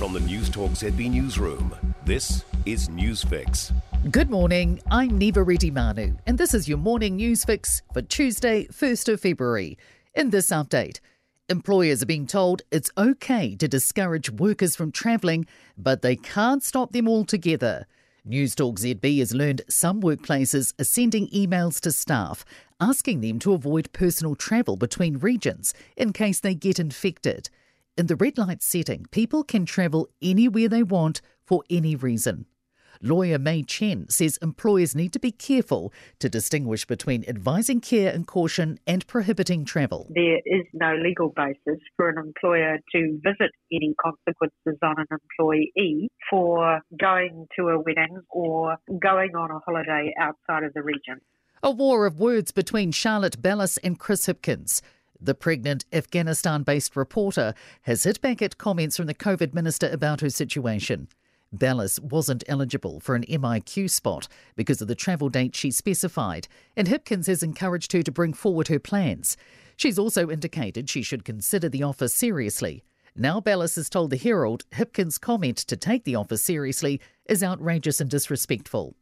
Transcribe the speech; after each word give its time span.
From 0.00 0.14
the 0.14 0.20
Newstalk 0.20 0.70
ZB 0.70 1.10
Newsroom, 1.10 1.76
this 2.06 2.46
is 2.64 2.88
Newsfix. 2.88 3.70
Good 4.10 4.30
morning, 4.30 4.80
I'm 4.90 5.20
Niva 5.20 5.44
Retimanu, 5.44 6.18
and 6.26 6.38
this 6.38 6.54
is 6.54 6.66
your 6.66 6.78
morning 6.78 7.16
news 7.16 7.44
fix 7.44 7.82
for 7.92 8.00
Tuesday, 8.00 8.66
1st 8.68 9.12
of 9.12 9.20
February. 9.20 9.76
In 10.14 10.30
this 10.30 10.48
update, 10.48 11.00
employers 11.50 12.02
are 12.02 12.06
being 12.06 12.26
told 12.26 12.62
it's 12.70 12.90
okay 12.96 13.54
to 13.56 13.68
discourage 13.68 14.30
workers 14.30 14.74
from 14.74 14.90
travelling, 14.90 15.44
but 15.76 16.00
they 16.00 16.16
can't 16.16 16.62
stop 16.62 16.92
them 16.92 17.06
altogether. 17.06 17.86
Newstalk 18.26 18.78
ZB 18.78 19.18
has 19.18 19.34
learned 19.34 19.60
some 19.68 20.00
workplaces 20.00 20.72
are 20.80 20.84
sending 20.84 21.28
emails 21.28 21.78
to 21.80 21.92
staff 21.92 22.46
asking 22.80 23.20
them 23.20 23.38
to 23.40 23.52
avoid 23.52 23.92
personal 23.92 24.34
travel 24.34 24.76
between 24.76 25.18
regions 25.18 25.74
in 25.94 26.14
case 26.14 26.40
they 26.40 26.54
get 26.54 26.78
infected. 26.78 27.50
In 28.00 28.06
the 28.06 28.16
red 28.16 28.38
light 28.38 28.62
setting, 28.62 29.04
people 29.10 29.44
can 29.44 29.66
travel 29.66 30.08
anywhere 30.22 30.70
they 30.70 30.82
want 30.82 31.20
for 31.44 31.62
any 31.68 31.94
reason. 31.94 32.46
Lawyer 33.02 33.38
Mai 33.38 33.62
Chen 33.66 34.08
says 34.08 34.38
employers 34.40 34.94
need 34.94 35.12
to 35.12 35.18
be 35.18 35.30
careful 35.30 35.92
to 36.18 36.30
distinguish 36.30 36.86
between 36.86 37.26
advising 37.28 37.82
care 37.82 38.10
and 38.10 38.26
caution 38.26 38.78
and 38.86 39.06
prohibiting 39.06 39.66
travel. 39.66 40.06
There 40.14 40.38
is 40.46 40.64
no 40.72 40.94
legal 40.94 41.28
basis 41.36 41.78
for 41.98 42.08
an 42.08 42.16
employer 42.16 42.78
to 42.90 43.20
visit 43.22 43.50
any 43.70 43.94
consequences 44.02 44.78
on 44.82 44.94
an 44.96 45.06
employee 45.10 46.08
for 46.30 46.80
going 46.98 47.48
to 47.58 47.68
a 47.68 47.78
wedding 47.78 48.22
or 48.30 48.78
going 48.98 49.36
on 49.36 49.50
a 49.50 49.58
holiday 49.58 50.14
outside 50.18 50.64
of 50.64 50.72
the 50.72 50.82
region. 50.82 51.20
A 51.62 51.70
war 51.70 52.06
of 52.06 52.18
words 52.18 52.50
between 52.50 52.92
Charlotte 52.92 53.42
Bellis 53.42 53.76
and 53.76 53.98
Chris 53.98 54.26
Hipkins. 54.26 54.80
The 55.20 55.34
pregnant 55.34 55.84
Afghanistan 55.92 56.62
based 56.62 56.96
reporter 56.96 57.52
has 57.82 58.04
hit 58.04 58.20
back 58.20 58.40
at 58.40 58.56
comments 58.56 58.96
from 58.96 59.06
the 59.06 59.14
COVID 59.14 59.52
minister 59.52 59.88
about 59.90 60.22
her 60.22 60.30
situation. 60.30 61.08
Bellis 61.52 61.98
wasn't 61.98 62.44
eligible 62.46 63.00
for 63.00 63.14
an 63.14 63.24
MIQ 63.24 63.90
spot 63.90 64.28
because 64.54 64.80
of 64.80 64.88
the 64.88 64.94
travel 64.94 65.28
date 65.28 65.54
she 65.54 65.70
specified, 65.70 66.46
and 66.76 66.88
Hipkins 66.88 67.26
has 67.26 67.42
encouraged 67.42 67.92
her 67.92 68.02
to 68.02 68.12
bring 68.12 68.32
forward 68.32 68.68
her 68.68 68.78
plans. 68.78 69.36
She's 69.76 69.98
also 69.98 70.30
indicated 70.30 70.88
she 70.88 71.02
should 71.02 71.24
consider 71.24 71.68
the 71.68 71.82
offer 71.82 72.08
seriously. 72.08 72.84
Now 73.16 73.40
Bellis 73.40 73.74
has 73.74 73.90
told 73.90 74.10
the 74.10 74.16
Herald 74.16 74.64
Hipkins' 74.70 75.20
comment 75.20 75.58
to 75.58 75.76
take 75.76 76.04
the 76.04 76.14
offer 76.14 76.36
seriously 76.36 77.00
is 77.26 77.42
outrageous 77.42 78.00
and 78.00 78.08
disrespectful. 78.08 78.94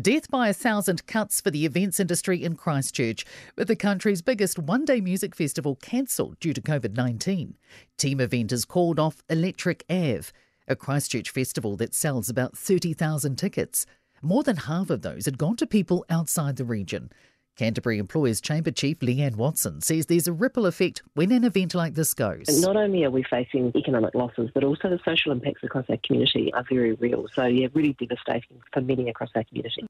Death 0.00 0.30
by 0.30 0.48
a 0.48 0.54
thousand 0.54 1.06
cuts 1.06 1.42
for 1.42 1.50
the 1.50 1.66
events 1.66 2.00
industry 2.00 2.42
in 2.42 2.56
Christchurch, 2.56 3.26
with 3.58 3.68
the 3.68 3.76
country's 3.76 4.22
biggest 4.22 4.58
one 4.58 4.86
day 4.86 5.02
music 5.02 5.34
festival 5.34 5.76
cancelled 5.76 6.40
due 6.40 6.54
to 6.54 6.62
COVID 6.62 6.96
19. 6.96 7.58
Team 7.98 8.18
eventers 8.18 8.66
called 8.66 8.98
off 8.98 9.22
Electric 9.28 9.84
Ave, 9.90 10.30
a 10.66 10.74
Christchurch 10.74 11.28
festival 11.28 11.76
that 11.76 11.94
sells 11.94 12.30
about 12.30 12.56
30,000 12.56 13.36
tickets. 13.36 13.84
More 14.22 14.42
than 14.42 14.56
half 14.56 14.88
of 14.88 15.02
those 15.02 15.26
had 15.26 15.36
gone 15.36 15.56
to 15.56 15.66
people 15.66 16.06
outside 16.08 16.56
the 16.56 16.64
region. 16.64 17.10
Canterbury 17.56 17.98
Employers 17.98 18.40
Chamber 18.40 18.70
Chief 18.70 18.98
Leeann 19.00 19.36
Watson 19.36 19.82
says 19.82 20.06
there's 20.06 20.26
a 20.26 20.32
ripple 20.32 20.64
effect 20.64 21.02
when 21.14 21.30
an 21.32 21.44
event 21.44 21.74
like 21.74 21.94
this 21.94 22.14
goes. 22.14 22.46
Not 22.62 22.76
only 22.76 23.04
are 23.04 23.10
we 23.10 23.22
facing 23.24 23.72
economic 23.76 24.14
losses, 24.14 24.50
but 24.54 24.64
also 24.64 24.88
the 24.88 25.00
social 25.04 25.32
impacts 25.32 25.62
across 25.62 25.84
our 25.90 25.98
community 26.04 26.52
are 26.54 26.64
very 26.68 26.94
real. 26.94 27.26
So, 27.34 27.44
yeah, 27.44 27.68
really 27.74 27.92
devastating 27.92 28.60
for 28.72 28.80
many 28.80 29.10
across 29.10 29.30
our 29.34 29.44
community. 29.44 29.86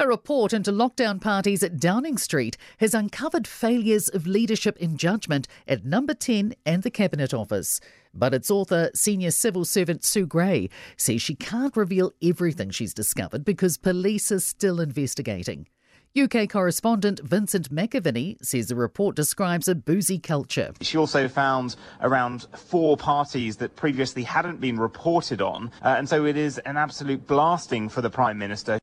A 0.00 0.08
report 0.08 0.52
into 0.52 0.72
lockdown 0.72 1.20
parties 1.20 1.62
at 1.62 1.78
Downing 1.78 2.16
Street 2.16 2.56
has 2.78 2.94
uncovered 2.94 3.46
failures 3.46 4.08
of 4.08 4.26
leadership 4.26 4.78
in 4.78 4.96
judgment 4.96 5.46
at 5.68 5.84
Number 5.84 6.14
10 6.14 6.54
and 6.64 6.82
the 6.82 6.90
Cabinet 6.90 7.34
Office. 7.34 7.80
But 8.12 8.34
its 8.34 8.50
author, 8.50 8.90
senior 8.94 9.30
civil 9.30 9.64
servant 9.64 10.02
Sue 10.02 10.26
Gray, 10.26 10.70
says 10.96 11.22
she 11.22 11.34
can't 11.34 11.76
reveal 11.76 12.12
everything 12.22 12.70
she's 12.70 12.94
discovered 12.94 13.44
because 13.44 13.76
police 13.76 14.32
are 14.32 14.40
still 14.40 14.80
investigating. 14.80 15.68
UK 16.18 16.48
correspondent 16.48 17.20
Vincent 17.20 17.72
McAviney 17.72 18.36
says 18.44 18.66
the 18.66 18.74
report 18.74 19.14
describes 19.14 19.68
a 19.68 19.76
boozy 19.76 20.18
culture. 20.18 20.72
She 20.80 20.98
also 20.98 21.28
found 21.28 21.76
around 22.00 22.48
four 22.56 22.96
parties 22.96 23.58
that 23.58 23.76
previously 23.76 24.24
hadn't 24.24 24.60
been 24.60 24.76
reported 24.76 25.40
on, 25.40 25.70
uh, 25.84 25.94
and 25.96 26.08
so 26.08 26.24
it 26.24 26.36
is 26.36 26.58
an 26.58 26.76
absolute 26.76 27.28
blasting 27.28 27.88
for 27.88 28.00
the 28.00 28.10
Prime 28.10 28.38
Minister. 28.38 28.80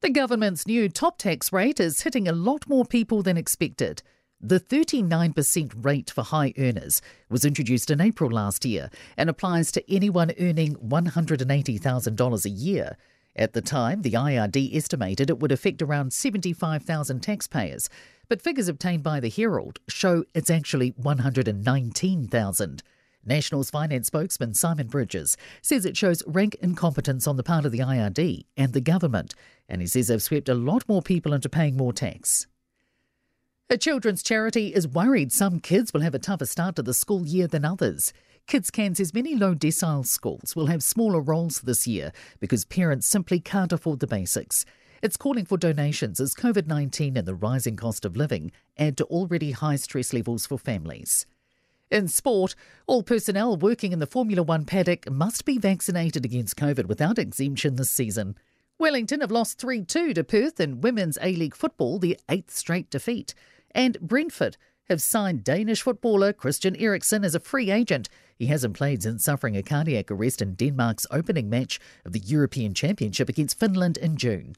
The 0.00 0.10
government's 0.10 0.66
new 0.66 0.88
top 0.88 1.18
tax 1.18 1.52
rate 1.52 1.78
is 1.78 2.00
hitting 2.00 2.26
a 2.26 2.32
lot 2.32 2.68
more 2.68 2.84
people 2.84 3.22
than 3.22 3.36
expected. 3.36 4.02
The 4.40 4.58
39% 4.58 5.84
rate 5.84 6.10
for 6.10 6.24
high 6.24 6.52
earners 6.58 7.00
was 7.28 7.44
introduced 7.44 7.92
in 7.92 8.00
April 8.00 8.30
last 8.30 8.64
year 8.64 8.90
and 9.16 9.30
applies 9.30 9.70
to 9.72 9.92
anyone 9.94 10.32
earning 10.40 10.74
$180,000 10.76 12.44
a 12.44 12.50
year. 12.50 12.96
At 13.40 13.54
the 13.54 13.62
time, 13.62 14.02
the 14.02 14.12
IRD 14.12 14.76
estimated 14.76 15.30
it 15.30 15.40
would 15.40 15.50
affect 15.50 15.80
around 15.80 16.12
75,000 16.12 17.20
taxpayers, 17.20 17.88
but 18.28 18.42
figures 18.42 18.68
obtained 18.68 19.02
by 19.02 19.18
the 19.18 19.30
Herald 19.30 19.78
show 19.88 20.24
it's 20.34 20.50
actually 20.50 20.90
119,000. 20.98 22.82
National's 23.24 23.70
finance 23.70 24.08
spokesman 24.08 24.52
Simon 24.52 24.88
Bridges 24.88 25.38
says 25.62 25.86
it 25.86 25.96
shows 25.96 26.22
rank 26.26 26.54
incompetence 26.56 27.26
on 27.26 27.38
the 27.38 27.42
part 27.42 27.64
of 27.64 27.72
the 27.72 27.78
IRD 27.78 28.44
and 28.58 28.74
the 28.74 28.80
government, 28.82 29.34
and 29.70 29.80
he 29.80 29.86
says 29.86 30.08
they've 30.08 30.22
swept 30.22 30.50
a 30.50 30.54
lot 30.54 30.86
more 30.86 31.00
people 31.00 31.32
into 31.32 31.48
paying 31.48 31.78
more 31.78 31.94
tax. 31.94 32.46
A 33.72 33.78
children's 33.78 34.24
charity 34.24 34.74
is 34.74 34.88
worried 34.88 35.30
some 35.30 35.60
kids 35.60 35.92
will 35.92 36.00
have 36.00 36.16
a 36.16 36.18
tougher 36.18 36.44
start 36.44 36.74
to 36.74 36.82
the 36.82 36.92
school 36.92 37.24
year 37.24 37.46
than 37.46 37.64
others. 37.64 38.12
KidsCan 38.48 38.96
says 38.96 39.14
many 39.14 39.36
low 39.36 39.54
decile 39.54 40.04
schools 40.04 40.56
will 40.56 40.66
have 40.66 40.82
smaller 40.82 41.20
rolls 41.20 41.60
this 41.60 41.86
year 41.86 42.10
because 42.40 42.64
parents 42.64 43.06
simply 43.06 43.38
can't 43.38 43.72
afford 43.72 44.00
the 44.00 44.08
basics. 44.08 44.66
It's 45.04 45.16
calling 45.16 45.44
for 45.44 45.56
donations 45.56 46.18
as 46.18 46.34
COVID 46.34 46.66
19 46.66 47.16
and 47.16 47.28
the 47.28 47.36
rising 47.36 47.76
cost 47.76 48.04
of 48.04 48.16
living 48.16 48.50
add 48.76 48.96
to 48.96 49.04
already 49.04 49.52
high 49.52 49.76
stress 49.76 50.12
levels 50.12 50.46
for 50.46 50.58
families. 50.58 51.24
In 51.92 52.08
sport, 52.08 52.56
all 52.88 53.04
personnel 53.04 53.56
working 53.56 53.92
in 53.92 54.00
the 54.00 54.06
Formula 54.06 54.42
One 54.42 54.64
paddock 54.64 55.08
must 55.08 55.44
be 55.44 55.58
vaccinated 55.58 56.24
against 56.24 56.56
COVID 56.56 56.86
without 56.86 57.20
exemption 57.20 57.76
this 57.76 57.90
season. 57.90 58.34
Wellington 58.80 59.20
have 59.20 59.30
lost 59.30 59.60
3 59.60 59.84
2 59.84 60.14
to 60.14 60.24
Perth 60.24 60.58
in 60.58 60.80
Women's 60.80 61.18
A 61.22 61.36
League 61.36 61.54
football, 61.54 62.00
their 62.00 62.16
eighth 62.28 62.50
straight 62.50 62.90
defeat. 62.90 63.32
And 63.74 64.00
Brentford 64.00 64.56
have 64.88 65.00
signed 65.00 65.44
Danish 65.44 65.82
footballer 65.82 66.32
Christian 66.32 66.74
Eriksen 66.76 67.24
as 67.24 67.34
a 67.34 67.40
free 67.40 67.70
agent. 67.70 68.08
He 68.36 68.46
hasn't 68.46 68.76
played 68.76 69.02
since 69.02 69.24
suffering 69.24 69.56
a 69.56 69.62
cardiac 69.62 70.10
arrest 70.10 70.42
in 70.42 70.54
Denmark's 70.54 71.06
opening 71.10 71.48
match 71.48 71.78
of 72.04 72.12
the 72.12 72.18
European 72.18 72.74
Championship 72.74 73.28
against 73.28 73.58
Finland 73.58 73.96
in 73.96 74.16
June. 74.16 74.54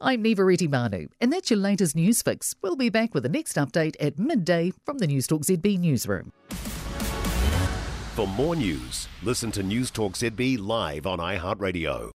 I'm 0.00 0.22
Niva 0.22 0.44
Retimanu, 0.46 1.08
and 1.20 1.32
that's 1.32 1.50
your 1.50 1.58
latest 1.58 1.96
news 1.96 2.22
fix. 2.22 2.54
We'll 2.62 2.76
be 2.76 2.88
back 2.88 3.14
with 3.14 3.24
the 3.24 3.28
next 3.28 3.54
update 3.54 3.96
at 3.98 4.18
midday 4.18 4.72
from 4.84 4.98
the 4.98 5.08
Newstalk 5.08 5.44
ZB 5.44 5.78
newsroom. 5.78 6.32
For 8.14 8.26
more 8.26 8.56
news, 8.56 9.08
listen 9.22 9.50
to 9.52 9.62
Newstalk 9.62 10.12
ZB 10.14 10.58
live 10.58 11.06
on 11.06 11.18
iHeartRadio. 11.18 12.06